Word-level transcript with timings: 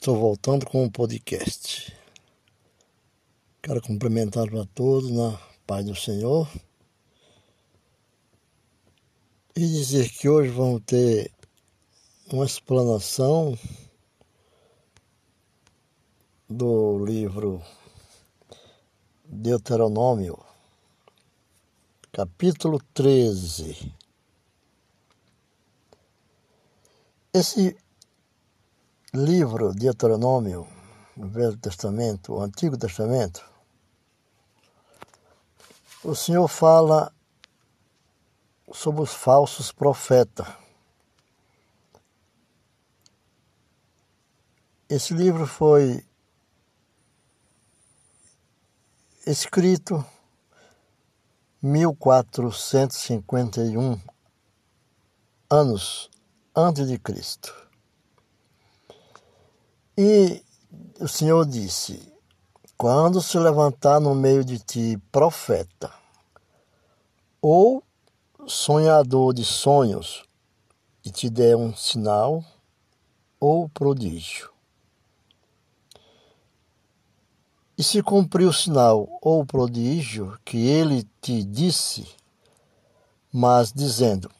estou 0.00 0.16
voltando 0.16 0.64
com 0.64 0.82
o 0.82 0.90
podcast. 0.90 1.94
Quero 3.60 3.82
cumprimentar 3.82 4.46
a 4.56 4.64
todos 4.74 5.10
na 5.10 5.38
paz 5.66 5.84
do 5.84 5.94
Senhor 5.94 6.50
e 9.54 9.60
dizer 9.60 10.08
que 10.08 10.26
hoje 10.26 10.48
vamos 10.48 10.80
ter 10.86 11.30
uma 12.32 12.46
explanação 12.46 13.58
do 16.48 17.04
livro 17.04 17.62
Deuteronômio, 19.26 20.42
capítulo 22.10 22.80
13. 22.94 23.92
Esse 27.34 27.76
livro 29.12 29.72
de 29.72 29.80
Deuteronômio, 29.80 30.68
o 31.16 31.26
Velho 31.26 31.56
Testamento, 31.56 32.34
o 32.34 32.40
Antigo 32.40 32.78
Testamento, 32.78 33.44
o 36.04 36.14
Senhor 36.14 36.46
fala 36.46 37.12
sobre 38.72 39.02
os 39.02 39.12
falsos 39.12 39.72
profetas. 39.72 40.46
Esse 44.88 45.12
livro 45.12 45.44
foi 45.46 46.04
escrito 49.26 50.06
1451 51.60 54.00
anos 55.50 56.08
antes 56.54 56.86
de 56.88 56.96
Cristo. 56.98 57.59
E 59.96 60.42
o 61.00 61.08
Senhor 61.08 61.44
disse: 61.44 62.12
Quando 62.76 63.20
se 63.20 63.38
levantar 63.38 64.00
no 64.00 64.14
meio 64.14 64.44
de 64.44 64.58
ti 64.58 64.96
profeta, 65.10 65.92
ou 67.42 67.82
sonhador 68.46 69.34
de 69.34 69.44
sonhos, 69.44 70.24
e 71.04 71.10
te 71.10 71.28
der 71.28 71.56
um 71.56 71.74
sinal 71.74 72.44
ou 73.38 73.68
prodígio. 73.68 74.50
E 77.76 77.82
se 77.82 78.02
cumprir 78.02 78.46
o 78.46 78.52
sinal 78.52 79.08
ou 79.22 79.44
prodígio 79.44 80.38
que 80.44 80.58
ele 80.58 81.08
te 81.20 81.42
disse, 81.42 82.06
mas 83.32 83.72
dizendo: 83.72 84.30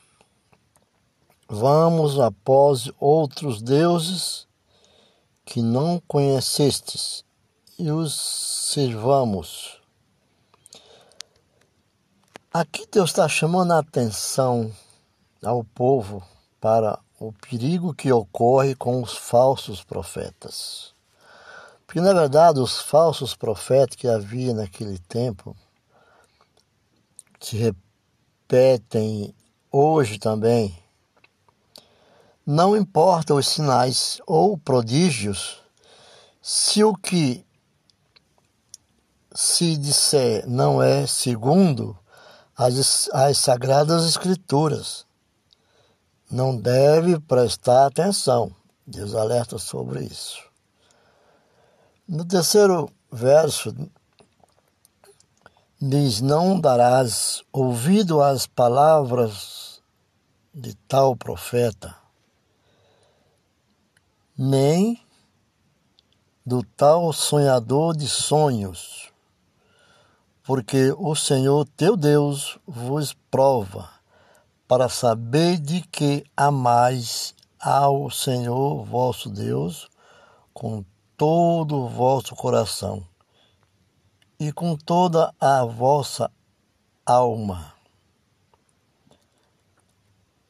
Vamos 1.49 2.21
após 2.21 2.91
outros 3.01 3.63
deuses 3.63 4.47
que 5.51 5.61
não 5.61 6.01
conhecestes 6.07 7.25
e 7.77 7.91
os 7.91 8.15
servamos. 8.73 9.81
Aqui 12.53 12.87
Deus 12.89 13.11
está 13.11 13.29
chamando 13.29 13.73
a 13.73 13.81
atenção 13.81 14.73
ao 15.43 15.65
povo 15.65 16.23
para 16.61 17.01
o 17.19 17.33
perigo 17.33 17.93
que 17.93 18.13
ocorre 18.13 18.77
com 18.77 19.03
os 19.03 19.17
falsos 19.17 19.83
profetas. 19.83 20.95
Porque, 21.85 22.01
na 22.01 22.13
verdade, 22.15 22.61
os 22.61 22.81
falsos 22.81 23.35
profetas 23.35 23.97
que 23.97 24.07
havia 24.07 24.55
naquele 24.55 25.01
tempo 25.01 25.57
se 27.41 27.57
repetem 27.57 29.35
hoje 29.73 30.17
também 30.17 30.80
não 32.47 32.77
importa 32.77 33.35
os 33.35 33.47
sinais 33.47 34.21
ou 34.27 34.57
prodígios, 34.59 35.63
se 36.43 36.83
o 36.83 36.95
que 36.95 37.45
se 39.35 39.77
disser 39.77 40.47
não 40.49 40.83
é 40.83 41.07
segundo 41.07 41.97
as, 42.57 43.09
as 43.13 43.39
Sagradas 43.39 44.05
Escrituras. 44.05 45.07
Não 46.31 46.57
deve 46.57 47.19
prestar 47.21 47.87
atenção. 47.87 48.55
Deus 48.87 49.15
alerta 49.15 49.59
sobre 49.59 50.05
isso. 50.05 50.43
No 52.07 52.25
terceiro 52.25 52.91
verso, 53.11 53.75
diz: 55.81 56.21
Não 56.21 56.61
darás 56.61 57.43
ouvido 57.53 58.23
às 58.23 58.47
palavras 58.47 59.81
de 60.53 60.75
tal 60.87 61.17
profeta, 61.17 61.97
nem 64.43 64.99
do 66.47 66.63
tal 66.63 67.13
sonhador 67.13 67.95
de 67.95 68.09
sonhos, 68.09 69.13
porque 70.43 70.95
o 70.97 71.15
Senhor 71.15 71.69
teu 71.77 71.95
Deus 71.95 72.59
vos 72.67 73.13
prova, 73.31 73.91
para 74.67 74.89
saber 74.89 75.59
de 75.59 75.83
que 75.83 76.25
amais 76.35 77.35
ao 77.61 78.11
Senhor 78.11 78.83
vosso 78.83 79.29
Deus 79.29 79.91
com 80.55 80.83
todo 81.19 81.77
o 81.77 81.89
vosso 81.91 82.35
coração 82.35 83.07
e 84.39 84.51
com 84.51 84.75
toda 84.75 85.35
a 85.39 85.67
vossa 85.67 86.31
alma. 87.05 87.75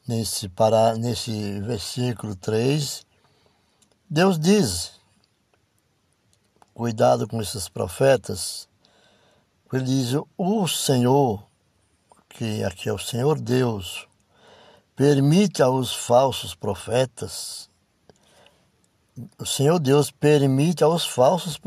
Nesse, 0.07 0.47
para, 0.47 0.95
nesse 0.95 1.59
versículo 1.59 2.37
3, 2.37 3.10
Deus 4.13 4.37
diz: 4.37 4.99
cuidado 6.73 7.25
com 7.25 7.41
esses 7.41 7.69
profetas. 7.69 8.67
Ele 9.71 9.85
diz: 9.85 10.09
o 10.37 10.67
Senhor, 10.67 11.41
que 12.27 12.61
aqui 12.61 12.89
é 12.89 12.93
o 12.93 12.99
Senhor 12.99 13.39
Deus, 13.39 14.05
permite 14.97 15.63
aos 15.63 15.95
falsos 15.95 16.53
profetas, 16.53 17.69
o 19.39 19.45
Senhor 19.45 19.79
Deus 19.79 20.11
permite 20.11 20.83
aos 20.83 21.05
falsos, 21.05 21.57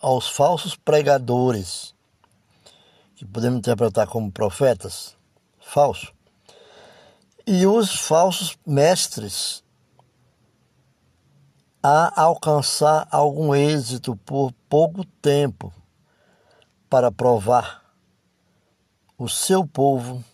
aos 0.00 0.30
falsos 0.30 0.74
pregadores, 0.76 1.94
que 3.16 3.26
podemos 3.26 3.58
interpretar 3.58 4.06
como 4.06 4.32
profetas, 4.32 5.14
falso, 5.60 6.10
e 7.46 7.66
os 7.66 7.94
falsos 7.94 8.56
mestres 8.64 9.62
a 11.86 12.22
alcançar 12.22 13.06
algum 13.10 13.54
êxito 13.54 14.16
por 14.16 14.52
pouco 14.70 15.04
tempo 15.20 15.70
para 16.88 17.12
provar 17.12 17.84
o 19.18 19.28
seu 19.28 19.66
povo 19.66 20.24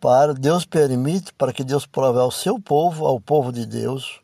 para 0.00 0.32
Deus 0.32 0.64
permite 0.64 1.34
para 1.34 1.52
que 1.52 1.64
Deus 1.64 1.86
prove 1.86 2.20
ao 2.20 2.30
seu 2.30 2.60
povo, 2.60 3.04
ao 3.04 3.18
povo 3.18 3.50
de 3.50 3.66
Deus. 3.66 4.20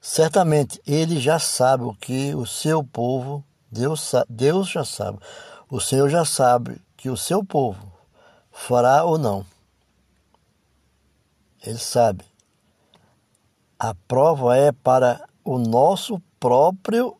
Certamente 0.00 0.80
ele 0.86 1.20
já 1.20 1.38
sabe 1.38 1.84
o 1.84 1.92
que 1.92 2.34
o 2.34 2.46
seu 2.46 2.82
povo, 2.82 3.44
Deus, 3.70 4.12
Deus 4.26 4.70
já 4.70 4.82
sabe. 4.82 5.18
O 5.68 5.78
Senhor 5.78 6.08
já 6.08 6.24
sabe 6.24 6.80
que 6.96 7.10
o 7.10 7.16
seu 7.18 7.44
povo 7.44 7.92
fará 8.50 9.04
ou 9.04 9.18
não. 9.18 9.44
Ele 11.62 11.76
sabe. 11.76 12.24
A 13.78 13.94
prova 13.94 14.56
é 14.56 14.72
para 14.72 15.28
o 15.44 15.58
nosso 15.58 16.18
próprio 16.40 17.16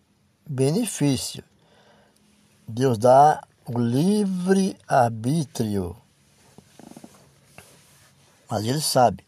benefício. 0.49 1.44
Deus 2.67 2.97
dá 2.97 3.43
o 3.67 3.78
livre 3.78 4.77
arbítrio. 4.89 5.95
Mas 8.49 8.65
ele 8.65 8.81
sabe. 8.81 9.22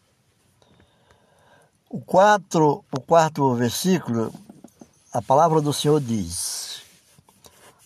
O, 1.89 2.01
quatro, 2.01 2.83
o 2.91 2.99
quarto 2.99 3.53
versículo, 3.53 4.33
a 5.13 5.21
palavra 5.21 5.61
do 5.61 5.71
Senhor 5.71 5.99
diz: 6.01 6.81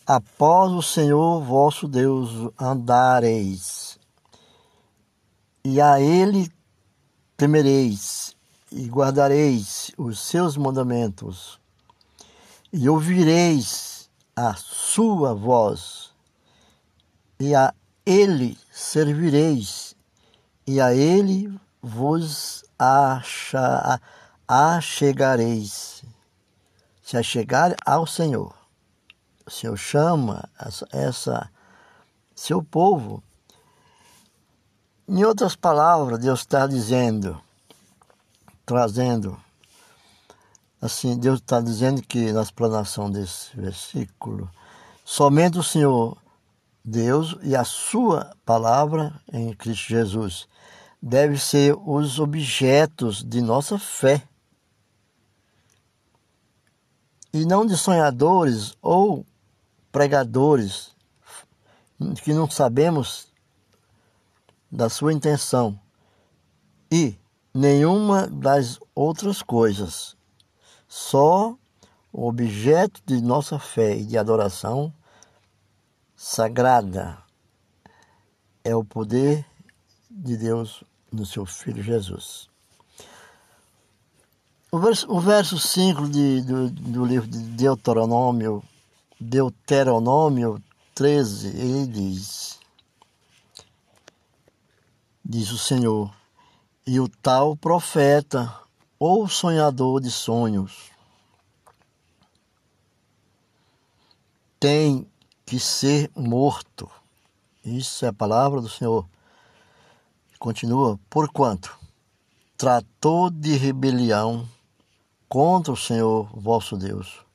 Após 0.06 0.72
o 0.72 0.82
Senhor 0.82 1.42
vosso 1.42 1.88
Deus 1.88 2.52
andareis, 2.60 3.98
e 5.66 5.82
a 5.82 6.00
ele 6.00 6.52
temereis, 7.36 8.33
e 8.74 8.88
guardareis 8.88 9.92
os 9.98 10.20
seus 10.20 10.58
mandamentos, 10.58 11.60
e 12.72 12.90
ouvireis 12.90 14.10
a 14.36 14.56
sua 14.56 15.34
voz, 15.34 16.12
e 17.40 17.54
a 17.54 17.74
ele 18.06 18.58
servireis, 18.72 19.96
e 20.66 20.82
a 20.82 20.94
ele 20.94 21.54
vos 21.82 22.66
acha, 22.80 24.02
achegareis. 24.48 26.04
Se 27.04 27.18
achegar 27.18 27.76
ao 27.86 28.08
Senhor. 28.08 28.56
O 29.46 29.52
Senhor 29.52 29.78
chama 29.78 30.50
essa, 30.58 30.88
essa 30.92 31.50
seu 32.34 32.64
povo. 32.64 33.22
Em 35.08 35.24
outras 35.26 35.56
palavras, 35.56 36.18
Deus 36.20 36.40
está 36.40 36.66
dizendo: 36.66 37.40
trazendo 38.66 39.38
assim, 40.82 41.18
Deus 41.18 41.40
está 41.40 41.62
dizendo 41.62 42.02
que 42.02 42.32
na 42.34 42.42
explanação 42.42 43.10
desse 43.10 43.56
versículo, 43.56 44.50
somente 45.06 45.58
o 45.58 45.64
Senhor 45.64 46.18
Deus 46.84 47.38
e 47.42 47.56
a 47.56 47.64
sua 47.64 48.36
palavra 48.46 49.14
em 49.32 49.54
Cristo 49.54 49.88
Jesus 49.88 50.48
deve 51.02 51.38
ser 51.38 51.74
os 51.86 52.20
objetos 52.20 53.24
de 53.24 53.42
nossa 53.42 53.80
fé. 53.80 54.22
E 57.32 57.46
não 57.46 57.66
de 57.66 57.78
sonhadores 57.78 58.78
ou 58.82 59.26
pregadores 59.92 60.92
que 62.24 62.34
não 62.34 62.50
sabemos 62.50 63.28
da 64.70 64.90
sua 64.90 65.14
intenção 65.14 65.80
e 66.92 67.16
nenhuma 67.54 68.28
das 68.28 68.80
outras 68.96 69.42
coisas. 69.42 70.16
Só 70.88 71.56
o 72.12 72.28
objeto 72.28 73.02
de 73.06 73.22
nossa 73.22 73.60
fé 73.60 73.96
e 73.96 74.06
de 74.06 74.18
adoração 74.18 74.94
sagrada 76.16 77.18
é 78.64 78.76
o 78.76 78.84
poder 78.84 79.46
de 80.10 80.38
Deus 80.38 80.84
no 81.12 81.26
seu 81.26 81.46
Filho 81.46 81.84
Jesus. 81.84 82.50
O 84.72 84.80
verso, 84.80 85.12
o 85.12 85.20
verso 85.20 85.60
5 85.60 86.10
de, 86.10 86.42
do, 86.42 86.70
do 86.70 87.06
livro 87.06 87.28
de 87.28 87.38
Deuteronômio, 87.38 88.64
Deuteronômio 89.20 90.64
13, 90.96 91.50
ele 91.50 91.88
diz: 91.88 92.60
Diz 95.24 95.52
o 95.52 95.58
Senhor, 95.58 96.12
e 96.86 97.00
o 97.00 97.08
tal 97.08 97.56
profeta 97.56 98.54
ou 99.00 99.28
sonhador 99.28 100.02
de 100.02 100.12
sonhos 100.12 100.92
tem 104.60 105.06
que 105.46 105.60
ser 105.60 106.10
morto. 106.16 106.90
Isso 107.64 108.06
é 108.06 108.08
a 108.10 108.14
palavra 108.14 108.62
do 108.62 108.70
Senhor. 108.70 109.08
Continua, 110.40 111.00
porquanto 111.10 111.78
tratou 112.58 113.30
de 113.30 113.58
rebelião 113.58 114.48
contra 115.28 115.74
o 115.74 115.78
Senhor 115.78 116.30
vosso 116.34 116.78
Deus, 116.78 117.26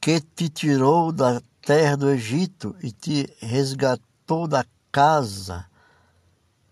que 0.00 0.20
te 0.20 0.48
tirou 0.48 1.10
da 1.10 1.40
terra 1.62 1.96
do 1.96 2.10
Egito 2.10 2.76
e 2.82 2.90
te 2.90 3.34
resgatou 3.40 4.46
da 4.46 4.64
casa 4.92 5.66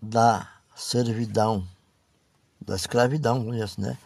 da 0.01 0.47
servidão, 0.75 1.67
da 2.65 2.75
escravidão, 2.75 3.45
né? 3.77 3.97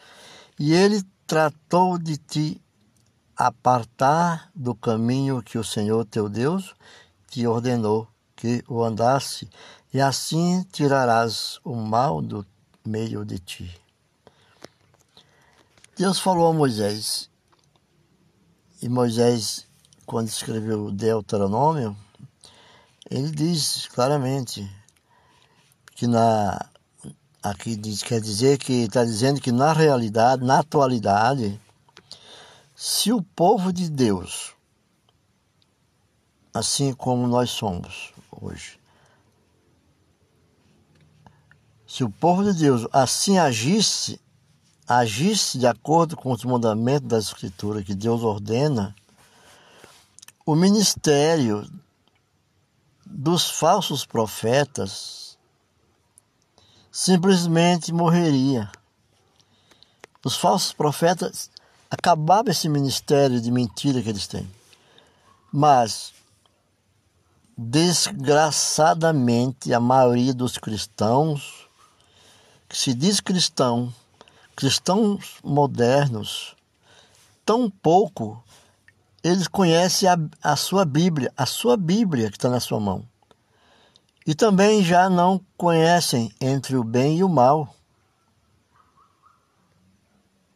E 0.59 0.73
ele 0.73 1.01
tratou 1.25 1.97
de 1.97 2.17
te 2.17 2.61
apartar 3.35 4.51
do 4.53 4.75
caminho 4.75 5.41
que 5.41 5.57
o 5.57 5.63
Senhor 5.63 6.03
teu 6.05 6.27
Deus 6.27 6.75
te 7.29 7.47
ordenou 7.47 8.07
que 8.35 8.63
o 8.67 8.83
andasse, 8.83 9.49
e 9.93 9.99
assim 9.99 10.63
tirarás 10.71 11.59
o 11.63 11.75
mal 11.75 12.21
do 12.21 12.45
meio 12.85 13.25
de 13.25 13.37
ti. 13.37 13.81
Deus 15.95 16.19
falou 16.19 16.47
a 16.47 16.53
Moisés, 16.53 17.29
e 18.81 18.87
Moisés, 18.87 19.67
quando 20.05 20.29
escreveu 20.29 20.85
o 20.85 20.91
Deuteronômio, 20.91 21.95
ele 23.09 23.29
diz 23.29 23.87
claramente 23.87 24.69
que 25.95 26.07
na 26.07 26.69
aqui 27.41 27.75
diz, 27.75 28.03
quer 28.03 28.19
dizer 28.21 28.57
que 28.57 28.83
está 28.83 29.03
dizendo 29.03 29.41
que 29.41 29.51
na 29.51 29.73
realidade, 29.73 30.43
na 30.43 30.59
atualidade, 30.59 31.59
se 32.75 33.11
o 33.11 33.21
povo 33.21 33.73
de 33.73 33.89
Deus, 33.89 34.53
assim 36.53 36.93
como 36.93 37.27
nós 37.27 37.49
somos 37.49 38.13
hoje, 38.31 38.79
se 41.87 42.03
o 42.03 42.09
povo 42.09 42.43
de 42.43 42.53
Deus 42.53 42.87
assim 42.93 43.37
agisse, 43.37 44.19
agisse 44.87 45.57
de 45.57 45.67
acordo 45.67 46.15
com 46.15 46.31
os 46.31 46.43
mandamentos 46.43 47.07
da 47.07 47.17
Escritura 47.17 47.83
que 47.83 47.95
Deus 47.95 48.21
ordena, 48.21 48.95
o 50.45 50.55
ministério 50.55 51.69
dos 53.05 53.49
falsos 53.49 54.05
profetas 54.05 55.28
simplesmente 56.91 57.93
morreria. 57.93 58.69
Os 60.23 60.35
falsos 60.35 60.73
profetas 60.73 61.49
acabava 61.89 62.51
esse 62.51 62.69
ministério 62.69 63.41
de 63.41 63.51
mentira 63.51 64.01
que 64.01 64.09
eles 64.09 64.27
têm. 64.27 64.49
Mas, 65.51 66.13
desgraçadamente, 67.57 69.73
a 69.73 69.79
maioria 69.79 70.33
dos 70.33 70.57
cristãos, 70.57 71.67
que 72.67 72.77
se 72.77 72.93
diz 72.93 73.19
cristão, 73.19 73.93
cristãos 74.55 75.37
modernos, 75.43 76.55
tão 77.45 77.69
pouco 77.69 78.43
eles 79.23 79.47
conhecem 79.47 80.07
a, 80.07 80.17
a 80.41 80.55
sua 80.55 80.85
Bíblia, 80.85 81.31
a 81.35 81.45
sua 81.45 81.75
Bíblia 81.75 82.29
que 82.29 82.37
está 82.37 82.49
na 82.49 82.59
sua 82.59 82.79
mão. 82.79 83.05
E 84.25 84.35
também 84.35 84.83
já 84.83 85.09
não 85.09 85.43
conhecem 85.57 86.33
entre 86.39 86.75
o 86.75 86.83
bem 86.83 87.17
e 87.17 87.23
o 87.23 87.29
mal 87.29 87.75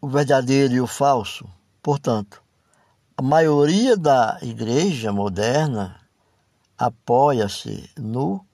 o 0.04 0.08
verdadeiro 0.10 0.74
e 0.74 0.82
o 0.82 0.86
falso. 0.86 1.50
Portanto, 1.82 2.44
a 3.16 3.22
maioria 3.22 3.96
da 3.96 4.38
igreja 4.42 5.14
moderna 5.14 5.98
apoia-se 6.78 7.90
no 7.98 8.46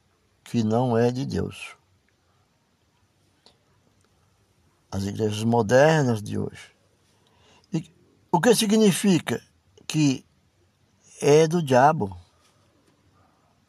que 0.44 0.64
não 0.64 0.96
é 0.96 1.10
de 1.10 1.26
Deus. 1.26 1.76
As 4.92 5.06
igrejas 5.06 5.44
modernas 5.44 6.22
de 6.22 6.38
hoje. 6.38 6.72
E 7.74 7.92
o 8.32 8.40
que 8.40 8.54
significa 8.54 9.42
que 9.88 10.24
é 11.20 11.48
do 11.48 11.64
diabo, 11.64 12.16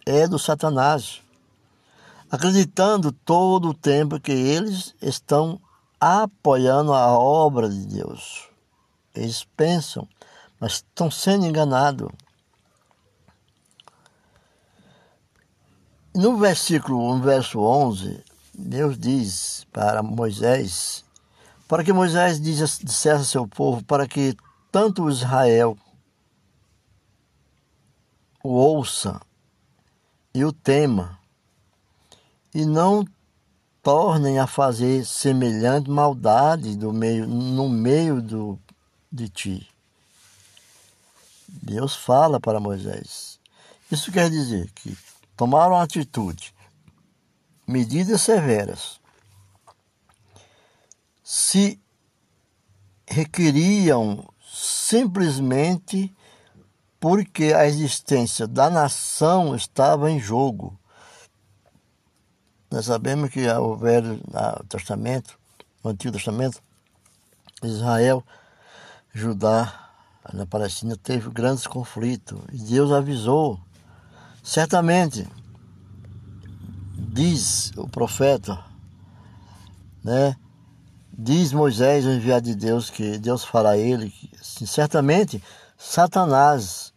é 0.04 0.28
do 0.28 0.38
Satanás, 0.38 1.22
acreditando 2.30 3.10
todo 3.10 3.70
o 3.70 3.74
tempo 3.74 4.20
que 4.20 4.30
eles 4.30 4.94
estão 5.02 5.60
apoiando 5.98 6.94
a 6.94 7.08
obra 7.18 7.68
de 7.68 7.84
Deus. 7.86 8.48
Eles 9.14 9.44
pensam, 9.56 10.08
mas 10.58 10.74
estão 10.74 11.10
sendo 11.10 11.44
enganados. 11.44 12.08
No 16.14 16.36
versículo, 16.36 17.16
no 17.16 17.22
verso 17.22 17.60
11, 17.60 18.24
Deus 18.54 18.98
diz 18.98 19.66
para 19.72 20.02
Moisés, 20.02 21.04
para 21.68 21.84
que 21.84 21.92
Moisés 21.92 22.40
dissesse 22.40 23.08
a 23.10 23.24
seu 23.24 23.46
povo, 23.46 23.84
para 23.84 24.06
que 24.06 24.36
tanto 24.72 25.08
Israel 25.08 25.76
o 28.42 28.50
ouça 28.50 29.20
e 30.34 30.44
o 30.44 30.52
tema, 30.52 31.19
e 32.54 32.64
não 32.64 33.04
tornem 33.82 34.38
a 34.38 34.46
fazer 34.46 35.04
semelhante 35.04 35.90
maldade 35.90 36.76
do 36.76 36.92
meio, 36.92 37.26
no 37.26 37.68
meio 37.68 38.20
do, 38.20 38.58
de 39.10 39.28
ti. 39.28 39.68
Deus 41.48 41.94
fala 41.94 42.38
para 42.38 42.60
Moisés. 42.60 43.38
Isso 43.90 44.12
quer 44.12 44.30
dizer 44.30 44.70
que 44.74 44.96
tomaram 45.36 45.76
atitude, 45.76 46.54
medidas 47.66 48.20
severas, 48.20 49.00
se 51.24 51.80
requeriam 53.06 54.28
simplesmente 54.52 56.14
porque 57.00 57.52
a 57.54 57.66
existência 57.66 58.46
da 58.46 58.68
nação 58.68 59.56
estava 59.56 60.10
em 60.10 60.20
jogo 60.20 60.79
nós 62.70 62.84
sabemos 62.84 63.30
que 63.30 63.48
o 63.48 63.76
Velho 63.76 64.20
Testamento, 64.68 65.36
o 65.82 65.88
Antigo 65.88 66.12
Testamento, 66.12 66.62
Israel, 67.64 68.24
Judá, 69.12 69.90
na 70.32 70.46
Palestina, 70.46 70.96
teve 70.96 71.28
grandes 71.30 71.66
conflitos. 71.66 72.38
E 72.52 72.58
Deus 72.58 72.92
avisou. 72.92 73.58
Certamente, 74.40 75.26
diz 76.96 77.72
o 77.76 77.88
profeta, 77.88 78.64
né? 80.04 80.36
Diz 81.12 81.52
Moisés, 81.52 82.06
o 82.06 82.10
enviado 82.10 82.46
de 82.46 82.54
Deus, 82.54 82.88
que 82.88 83.18
Deus 83.18 83.44
fala 83.44 83.70
a 83.70 83.76
ele 83.76 84.10
que 84.10 84.30
assim, 84.40 84.64
certamente 84.64 85.42
Satanás 85.76 86.94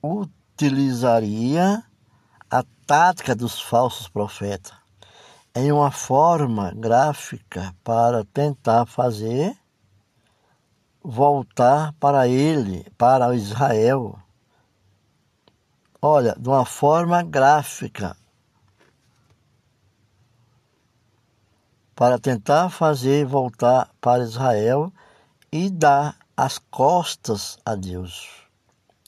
utilizaria 0.00 1.82
a 2.48 2.62
tática 2.86 3.34
dos 3.34 3.60
falsos 3.60 4.06
profetas 4.06 4.83
em 5.54 5.70
uma 5.70 5.90
forma 5.90 6.72
gráfica 6.72 7.74
para 7.84 8.24
tentar 8.24 8.86
fazer 8.86 9.56
voltar 11.02 11.92
para 12.00 12.26
ele, 12.26 12.90
para 12.96 13.34
Israel. 13.36 14.18
Olha, 16.00 16.34
de 16.38 16.48
uma 16.48 16.64
forma 16.64 17.22
gráfica, 17.22 18.16
para 21.94 22.18
tentar 22.18 22.70
fazer 22.70 23.24
voltar 23.24 23.88
para 24.00 24.24
Israel 24.24 24.92
e 25.52 25.70
dar 25.70 26.16
as 26.36 26.58
costas 26.58 27.58
a 27.64 27.74
Deus. 27.74 28.28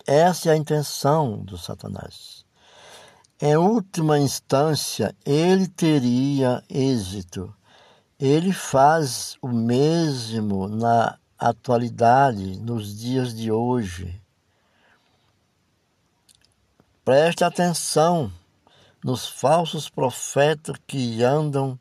Essa 0.06 0.50
é 0.50 0.52
a 0.52 0.56
intenção 0.56 1.38
do 1.38 1.58
Satanás. 1.58 2.35
Em 3.38 3.54
última 3.54 4.18
instância, 4.18 5.14
ele 5.24 5.68
teria 5.68 6.64
êxito. 6.70 7.54
Ele 8.18 8.50
faz 8.50 9.36
o 9.42 9.48
mesmo 9.48 10.66
na 10.68 11.18
atualidade, 11.38 12.58
nos 12.58 12.98
dias 12.98 13.34
de 13.34 13.52
hoje. 13.52 14.22
Preste 17.04 17.44
atenção 17.44 18.32
nos 19.04 19.28
falsos 19.28 19.90
profetas 19.90 20.76
que 20.86 21.22
andam 21.22 21.78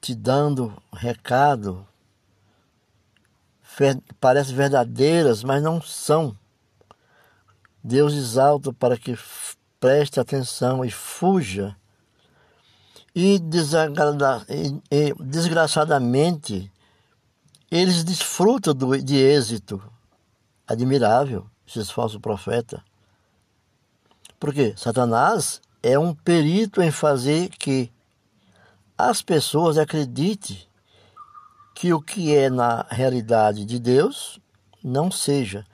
te 0.00 0.14
dando 0.14 0.76
recado, 0.92 1.86
parecem 4.20 4.54
verdadeiras, 4.54 5.42
mas 5.42 5.62
não 5.62 5.80
são. 5.80 6.36
Deus 7.82 8.12
exalta 8.12 8.72
para 8.72 8.98
que 8.98 9.16
preste 9.80 10.20
atenção 10.20 10.84
e 10.84 10.90
fuja. 10.90 11.76
E, 13.14 13.36
e 13.36 15.14
desgraçadamente, 15.20 16.70
eles 17.70 18.04
desfrutam 18.04 18.74
do, 18.74 19.02
de 19.02 19.16
êxito 19.16 19.82
admirável, 20.66 21.46
esses 21.66 21.90
falsos 21.90 22.20
profetas. 22.20 22.80
Porque 24.38 24.74
Satanás 24.76 25.60
é 25.82 25.98
um 25.98 26.14
perito 26.14 26.82
em 26.82 26.90
fazer 26.90 27.48
que 27.50 27.90
as 28.98 29.22
pessoas 29.22 29.78
acreditem 29.78 30.58
que 31.74 31.92
o 31.92 32.00
que 32.00 32.34
é 32.34 32.48
na 32.48 32.86
realidade 32.88 33.64
de 33.64 33.78
Deus 33.78 34.40
não 34.82 35.10
seja, 35.10 35.64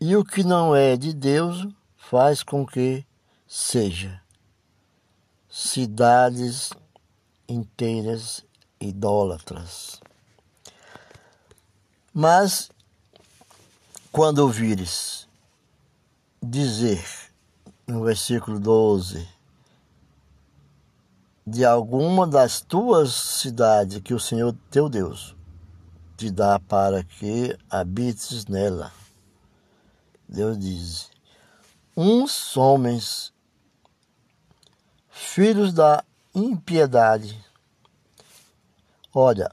e 0.00 0.16
o 0.16 0.24
que 0.24 0.42
não 0.42 0.74
é 0.74 0.96
de 0.96 1.12
Deus 1.12 1.66
faz 1.96 2.42
com 2.42 2.64
que 2.64 3.04
seja. 3.46 4.22
Cidades 5.48 6.70
inteiras 7.48 8.44
idólatras. 8.80 10.00
Mas, 12.12 12.70
quando 14.12 14.40
ouvires 14.40 15.28
dizer, 16.42 17.04
no 17.86 18.02
versículo 18.02 18.58
12, 18.58 19.28
de 21.46 21.64
alguma 21.64 22.26
das 22.26 22.60
tuas 22.60 23.12
cidades 23.12 24.00
que 24.02 24.12
o 24.12 24.20
Senhor 24.20 24.54
teu 24.70 24.88
Deus 24.88 25.36
te 26.16 26.30
dá 26.30 26.58
para 26.58 27.04
que 27.04 27.56
habites 27.70 28.46
nela. 28.46 28.92
Deus 30.28 30.58
diz: 30.58 31.10
uns 31.96 32.56
homens, 32.56 33.32
filhos 35.16 35.72
da 35.72 36.04
impiedade. 36.34 37.42
Olha, 39.14 39.50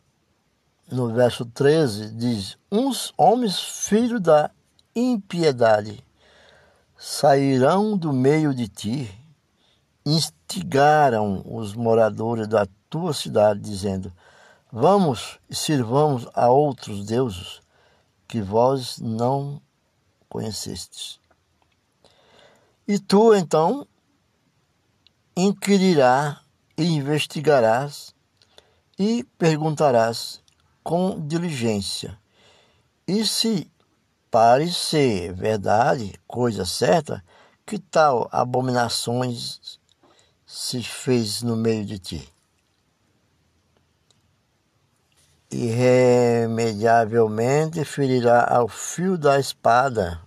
no 0.91 1.13
verso 1.13 1.45
13 1.45 2.13
diz: 2.15 2.57
uns 2.69 3.13
homens, 3.17 3.57
filhos 3.87 4.19
da 4.19 4.51
impiedade, 4.93 6.03
sairão 6.97 7.97
do 7.97 8.11
meio 8.11 8.53
de 8.53 8.67
ti 8.67 9.19
instigaram 10.05 11.41
os 11.45 11.73
moradores 11.73 12.45
da 12.45 12.67
tua 12.89 13.13
cidade, 13.13 13.61
dizendo: 13.61 14.11
Vamos 14.69 15.39
e 15.49 15.55
sirvamos 15.55 16.27
a 16.33 16.49
outros 16.49 17.05
deuses 17.05 17.61
que 18.27 18.41
vós 18.41 18.99
não 18.99 19.61
conhecestes. 20.27 21.21
E 22.85 22.99
tu 22.99 23.33
então 23.33 23.87
inquirirás 25.35 26.37
e 26.77 26.83
investigarás 26.83 28.13
e 28.97 29.23
perguntarás 29.37 30.41
com 30.83 31.19
diligência. 31.25 32.17
E 33.07 33.25
se 33.25 33.71
parecer 34.29 35.33
verdade, 35.33 36.19
coisa 36.27 36.65
certa, 36.65 37.23
que 37.65 37.79
tal 37.79 38.27
abominações 38.31 39.79
se 40.45 40.83
fez 40.83 41.41
no 41.41 41.55
meio 41.55 41.85
de 41.85 41.97
ti. 41.99 42.29
Irremediavelmente 45.51 47.85
ferirá 47.85 48.45
ao 48.49 48.67
fio 48.67 49.17
da 49.17 49.39
espada 49.39 50.19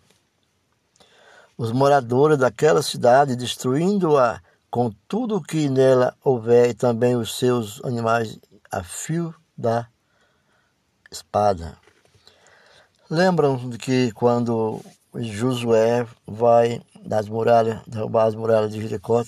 os 1.59 1.73
moradores 1.73 2.39
daquela 2.39 2.83
cidade, 2.83 3.35
destruindo-a 3.35 4.41
com 4.77 4.91
tudo 5.09 5.37
o 5.37 5.43
que 5.43 5.71
nela 5.71 6.15
houver, 6.23 6.69
e 6.69 6.75
também 6.75 7.17
os 7.17 7.39
seus 7.39 7.83
animais 7.83 8.39
a 8.71 8.83
fio 8.83 9.35
da 9.57 9.89
espada. 11.11 11.79
Lembram 13.09 13.71
de 13.71 13.79
que 13.79 14.13
quando 14.13 14.83
Josué 15.15 16.07
vai 16.27 16.83
das 17.03 17.27
muralhas, 17.27 17.81
derrubar 17.87 18.27
as 18.27 18.35
muralhas 18.35 18.71
de 18.71 18.83
Jericó, 18.83 19.25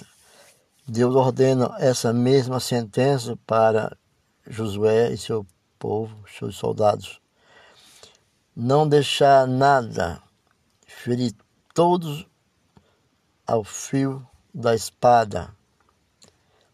Deus 0.87 1.15
ordena 1.15 1.75
essa 1.79 2.13
mesma 2.13 2.61
sentença 2.61 3.35
para 3.47 3.97
Josué 4.47 5.11
e 5.15 5.17
seu 5.17 5.47
povo, 5.79 6.15
seus 6.29 6.57
soldados. 6.57 7.23
Não 8.55 8.87
deixar 8.87 9.47
nada, 9.47 10.21
ferir 10.87 11.35
todos 11.73 12.27
ao 13.47 13.65
fio 13.65 14.29
da 14.53 14.75
espada, 14.75 15.55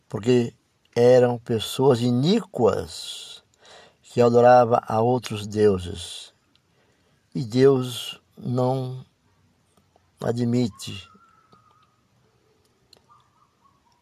porque 0.08 0.54
eram 0.94 1.38
pessoas 1.38 2.00
iníquas 2.00 3.42
que 4.02 4.22
adoravam 4.22 4.78
a 4.82 5.00
outros 5.00 5.46
deuses. 5.46 6.32
E 7.34 7.44
Deus 7.44 8.20
não 8.38 9.04
admite 10.22 11.08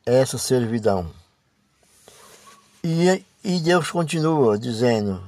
essa 0.04 0.36
servidão. 0.36 1.10
E, 2.84 3.24
e 3.42 3.60
Deus 3.60 3.90
continua 3.90 4.58
dizendo: 4.58 5.22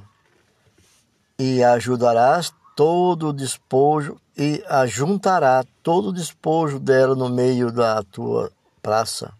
E 1.39 1.63
ajudarás 1.63 2.53
todo 2.75 3.29
o 3.29 3.33
despojo 3.33 4.19
e 4.37 4.63
ajuntará 4.67 5.63
todo 5.81 6.09
o 6.09 6.13
despojo 6.13 6.79
dela 6.79 7.15
no 7.15 7.29
meio 7.29 7.71
da 7.71 8.03
tua 8.03 8.51
praça. 8.81 9.33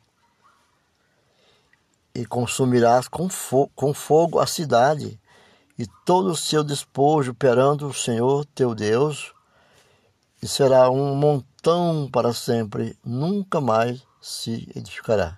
E 2.13 2.25
consumirás 2.25 3.07
com, 3.07 3.27
fo 3.29 3.67
com 3.75 3.93
fogo 3.93 4.39
a 4.39 4.47
cidade 4.47 5.19
e 5.77 5.85
todo 6.05 6.29
o 6.29 6.37
seu 6.37 6.63
despojo 6.63 7.33
perante 7.33 7.83
o 7.83 7.93
Senhor 7.93 8.45
teu 8.55 8.73
Deus, 8.73 9.33
e 10.41 10.47
será 10.47 10.89
um 10.89 11.15
montão 11.15 12.09
para 12.09 12.33
sempre, 12.33 12.97
nunca 13.03 13.59
mais 13.59 14.01
se 14.21 14.71
edificará. 14.75 15.37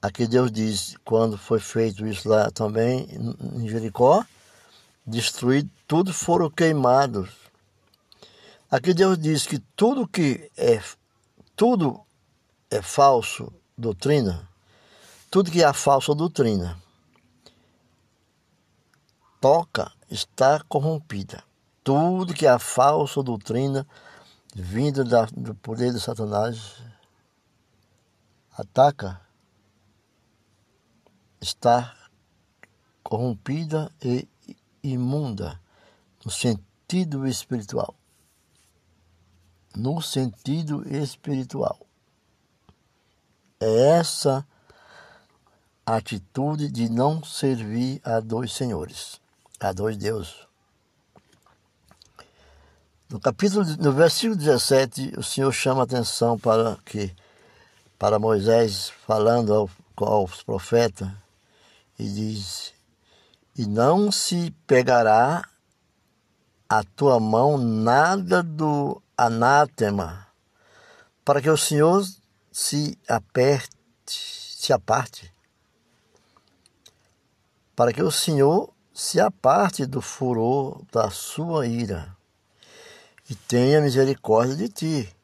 Aqui 0.00 0.26
Deus 0.26 0.50
diz, 0.50 0.96
quando 1.04 1.36
foi 1.36 1.58
feito 1.58 2.06
isso 2.06 2.28
lá 2.28 2.50
também 2.50 3.08
em 3.54 3.68
Jericó, 3.68 4.24
destruído, 5.06 5.70
tudo 5.86 6.12
foram 6.12 6.50
queimados. 6.50 7.30
Aqui 8.70 8.94
Deus 8.94 9.18
diz 9.18 9.46
que 9.46 9.58
tudo 9.76 10.08
que 10.08 10.50
é 10.56 10.82
tudo 11.54 12.00
é 12.70 12.82
falso 12.82 13.52
doutrina, 13.76 14.48
tudo 15.30 15.50
que 15.50 15.62
é 15.62 15.64
a 15.64 15.72
falsa 15.72 16.14
doutrina 16.14 16.82
toca 19.40 19.92
está 20.10 20.64
corrompida. 20.68 21.44
Tudo 21.82 22.32
que 22.32 22.46
é 22.46 22.48
a 22.48 22.58
falsa 22.58 23.22
doutrina 23.22 23.86
vinda 24.54 25.04
da, 25.04 25.26
do 25.26 25.54
poder 25.54 25.92
de 25.92 26.00
Satanás, 26.00 26.82
ataca, 28.56 29.20
está 31.40 31.94
corrompida 33.02 33.92
e 34.02 34.26
imunda 34.84 35.60
no 36.24 36.30
sentido 36.30 37.26
espiritual. 37.26 37.94
No 39.74 40.00
sentido 40.00 40.86
espiritual. 40.88 41.78
É 43.58 43.98
essa 43.98 44.46
atitude 45.86 46.70
de 46.70 46.88
não 46.88 47.24
servir 47.24 48.00
a 48.04 48.20
dois 48.20 48.52
senhores. 48.52 49.20
Há 49.58 49.72
dois 49.72 49.96
deuses. 49.96 50.44
No 53.08 53.20
capítulo, 53.20 53.64
no 53.78 53.92
versículo 53.92 54.36
17, 54.36 55.14
o 55.16 55.22
Senhor 55.22 55.52
chama 55.52 55.80
a 55.80 55.84
atenção 55.84 56.38
para 56.38 56.76
que 56.84 57.14
para 57.98 58.18
Moisés 58.18 58.90
falando 59.06 59.54
ao, 59.54 59.70
aos 59.96 60.42
profetas 60.42 61.08
e 61.98 62.08
diz: 62.08 62.73
E 63.56 63.66
não 63.66 64.10
se 64.10 64.50
pegará 64.66 65.48
a 66.68 66.82
tua 66.82 67.20
mão 67.20 67.56
nada 67.56 68.42
do 68.42 69.00
anátema, 69.16 70.26
para 71.24 71.40
que 71.40 71.48
o 71.48 71.56
Senhor 71.56 72.04
se 72.50 72.98
aperte, 73.08 73.70
se 74.08 74.72
aparte, 74.72 75.32
para 77.76 77.92
que 77.92 78.02
o 78.02 78.10
Senhor 78.10 78.72
se 78.92 79.20
aparte 79.20 79.86
do 79.86 80.00
furor 80.00 80.82
da 80.92 81.10
sua 81.10 81.66
ira. 81.66 82.16
E 83.28 83.34
tenha 83.34 83.80
misericórdia 83.80 84.56
de 84.56 84.68
ti, 84.68 85.16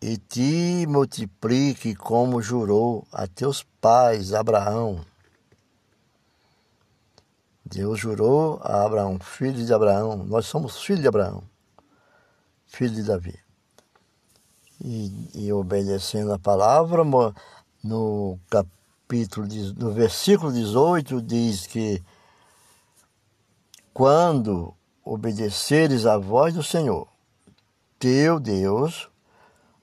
e 0.00 0.16
te 0.16 0.86
multiplique 0.86 1.94
como 1.94 2.42
jurou 2.42 3.06
a 3.12 3.26
teus 3.26 3.62
pais 3.80 4.32
Abraão. 4.32 5.11
Deus 7.72 7.98
jurou 7.98 8.60
a 8.62 8.84
Abraão, 8.84 9.18
filho 9.18 9.64
de 9.64 9.72
Abraão, 9.72 10.18
nós 10.18 10.44
somos 10.44 10.82
filhos 10.82 11.00
de 11.00 11.08
Abraão, 11.08 11.42
filho 12.66 12.94
de 12.94 13.02
Davi. 13.02 13.38
E, 14.78 15.30
e 15.34 15.52
obedecendo 15.52 16.34
a 16.34 16.38
palavra, 16.38 17.02
no 17.82 18.38
capítulo, 18.50 19.48
no 19.78 19.90
versículo 19.90 20.52
18, 20.52 21.22
diz 21.22 21.66
que 21.66 22.02
quando 23.94 24.74
obedeceres 25.02 26.04
à 26.04 26.18
voz 26.18 26.52
do 26.52 26.62
Senhor, 26.62 27.08
teu 27.98 28.38
Deus, 28.38 29.08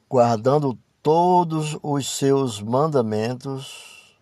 guardando 0.08 0.78
todos 1.02 1.76
os 1.82 2.08
seus 2.08 2.62
mandamentos, 2.62 4.16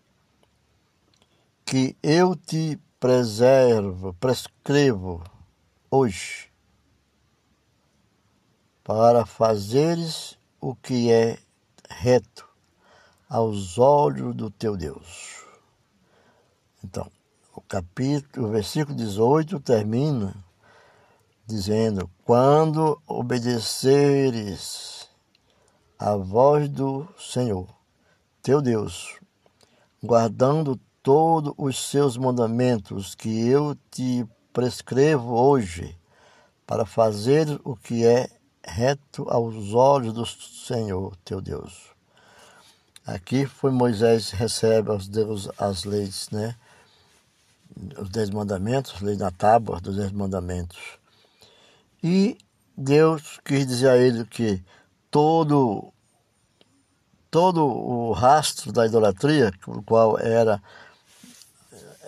que 1.66 1.94
eu 2.02 2.34
te 2.34 2.80
preservo, 3.00 4.12
prescrevo 4.14 5.22
hoje, 5.90 6.50
para 8.82 9.24
fazeres 9.24 10.36
o 10.60 10.74
que 10.74 11.12
é 11.12 11.38
reto 11.88 12.48
aos 13.28 13.78
olhos 13.78 14.34
do 14.34 14.50
teu 14.50 14.76
Deus. 14.76 15.44
Então, 16.82 17.10
o 17.54 17.60
capítulo, 17.60 18.48
o 18.48 18.50
versículo 18.50 18.96
18 18.96 19.60
termina 19.60 20.34
dizendo: 21.46 22.10
Quando 22.24 23.00
obedeceres 23.06 25.08
a 25.98 26.16
voz 26.16 26.68
do 26.68 27.06
Senhor, 27.18 27.68
teu 28.42 28.60
Deus, 28.60 29.20
guardando 30.02 30.80
todos 31.08 31.54
os 31.56 31.88
seus 31.88 32.18
mandamentos 32.18 33.14
que 33.14 33.48
eu 33.48 33.74
te 33.90 34.26
prescrevo 34.52 35.40
hoje, 35.40 35.98
para 36.66 36.84
fazer 36.84 37.48
o 37.64 37.74
que 37.74 38.04
é 38.04 38.28
reto 38.62 39.26
aos 39.30 39.72
olhos 39.72 40.12
do 40.12 40.26
Senhor, 40.26 41.16
teu 41.24 41.40
Deus. 41.40 41.94
Aqui 43.06 43.46
foi 43.46 43.70
Moisés 43.70 44.32
recebe 44.32 44.90
aos 44.90 45.08
Deus 45.08 45.48
as 45.56 45.84
leis, 45.84 46.28
né? 46.30 46.54
Os 47.98 48.10
dez 48.10 48.28
mandamentos, 48.28 49.00
lei 49.00 49.16
na 49.16 49.30
tábua 49.30 49.80
dos 49.80 49.96
dez 49.96 50.12
mandamentos. 50.12 50.98
E 52.04 52.36
Deus 52.76 53.40
quis 53.42 53.66
dizer 53.66 53.88
a 53.88 53.96
ele 53.96 54.26
que 54.26 54.62
todo 55.10 55.90
todo 57.30 57.64
o 57.64 58.12
rastro 58.12 58.70
da 58.72 58.84
idolatria, 58.84 59.50
o 59.66 59.82
qual 59.82 60.18
era 60.18 60.62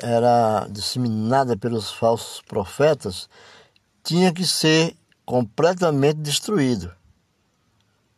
era 0.02 0.66
disseminada 0.70 1.56
pelos 1.56 1.90
falsos 1.90 2.40
profetas, 2.42 3.28
tinha 4.02 4.32
que 4.32 4.46
ser 4.46 4.96
completamente 5.24 6.18
destruído. 6.18 6.94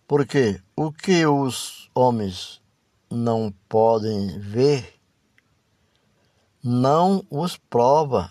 Porque 0.07 0.61
o 0.77 0.93
que 0.93 1.27
os 1.27 1.91
homens 1.95 2.61
não 3.11 3.53
podem 3.69 4.39
ver 4.39 4.99
não 6.63 7.27
os 7.29 7.57
prova 7.57 8.31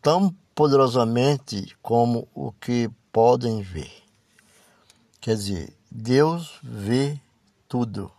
tão 0.00 0.34
poderosamente 0.54 1.76
como 1.82 2.28
o 2.34 2.52
que 2.52 2.88
podem 3.12 3.60
ver. 3.60 3.92
Quer 5.20 5.34
dizer, 5.34 5.76
Deus 5.90 6.58
vê 6.62 7.20
tudo, 7.68 8.10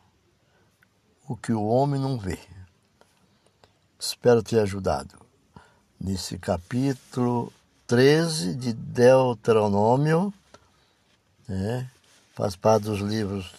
o 1.28 1.38
que 1.38 1.54
o 1.54 1.64
homem 1.66 2.00
não 2.00 2.18
vê. 2.18 2.38
Espero 4.02 4.42
ter 4.42 4.62
ajudado 4.62 5.20
nesse 6.00 6.38
capítulo 6.38 7.52
13 7.86 8.54
de 8.54 8.72
Deuteronômio, 8.72 10.34
né? 11.46 11.86
faz 12.34 12.56
parte 12.56 12.84
dos 12.84 13.02
livros, 13.02 13.52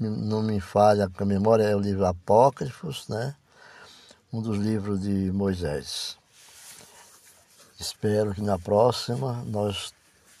não 0.00 0.42
me 0.42 0.58
falha 0.58 1.06
a 1.14 1.24
memória, 1.26 1.64
é 1.64 1.76
o 1.76 1.80
livro 1.80 2.06
Apócrifos, 2.06 3.06
né? 3.08 3.36
um 4.32 4.40
dos 4.40 4.56
livros 4.56 5.02
de 5.02 5.30
Moisés. 5.30 6.16
Espero 7.78 8.32
que 8.32 8.40
na 8.40 8.58
próxima 8.58 9.44
nós 9.44 9.92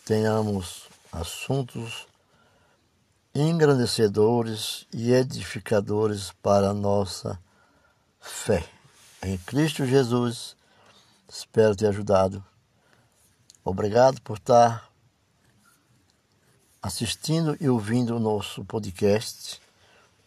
tenhamos 0.06 0.84
assuntos 1.12 2.06
engrandecedores 3.34 4.86
e 4.90 5.12
edificadores 5.12 6.32
para 6.42 6.70
a 6.70 6.74
nossa 6.74 7.38
fé. 8.18 8.73
Em 9.26 9.38
Cristo 9.38 9.86
Jesus, 9.86 10.54
espero 11.26 11.74
ter 11.74 11.86
ajudado. 11.86 12.44
Obrigado 13.64 14.20
por 14.20 14.36
estar 14.36 14.90
assistindo 16.82 17.56
e 17.58 17.66
ouvindo 17.66 18.14
o 18.14 18.20
nosso 18.20 18.62
podcast 18.66 19.62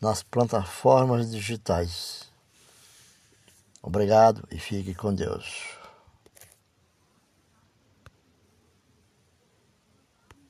nas 0.02 0.24
plataformas 0.24 1.30
digitais. 1.30 2.28
Obrigado 3.84 4.48
e 4.50 4.58
fique 4.58 4.96
com 4.96 5.14
Deus. 5.14 5.77